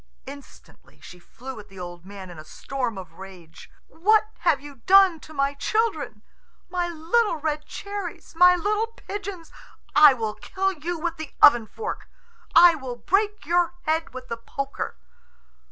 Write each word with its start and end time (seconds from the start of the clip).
Instantly 0.25 0.99
she 0.99 1.19
flew 1.19 1.59
at 1.59 1.69
the 1.69 1.79
old 1.79 2.07
man 2.07 2.31
in 2.31 2.39
a 2.39 2.43
storm 2.43 2.97
of 2.97 3.19
rage. 3.19 3.69
"What 3.85 4.31
have 4.39 4.59
you 4.59 4.77
done 4.87 5.19
to 5.19 5.31
my 5.31 5.53
children, 5.53 6.23
my 6.71 6.89
little 6.89 7.35
red 7.35 7.67
cherries, 7.67 8.33
my 8.35 8.55
little 8.55 8.87
pigeons? 8.87 9.51
I 9.95 10.15
will 10.15 10.33
kill 10.33 10.71
you 10.71 10.97
with 10.97 11.17
the 11.17 11.35
oven 11.39 11.67
fork! 11.67 12.09
I 12.55 12.73
will 12.73 12.95
break 12.95 13.45
your 13.45 13.75
head 13.83 14.11
with 14.11 14.27
the 14.27 14.37
poker!" 14.37 14.95